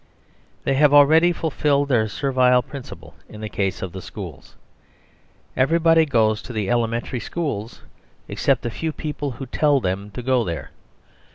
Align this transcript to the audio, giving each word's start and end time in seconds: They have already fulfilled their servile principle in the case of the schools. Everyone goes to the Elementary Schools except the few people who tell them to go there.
They 0.63 0.73
have 0.73 0.95
already 0.95 1.31
fulfilled 1.31 1.89
their 1.89 2.07
servile 2.07 2.63
principle 2.63 3.13
in 3.29 3.39
the 3.39 3.49
case 3.49 3.83
of 3.83 3.91
the 3.91 4.01
schools. 4.01 4.55
Everyone 5.55 6.03
goes 6.05 6.41
to 6.41 6.51
the 6.53 6.71
Elementary 6.71 7.19
Schools 7.19 7.81
except 8.27 8.63
the 8.63 8.71
few 8.71 8.91
people 8.91 9.33
who 9.33 9.45
tell 9.45 9.79
them 9.79 10.09
to 10.15 10.23
go 10.23 10.43
there. 10.43 10.71